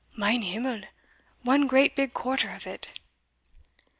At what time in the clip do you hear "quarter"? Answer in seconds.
2.11-2.49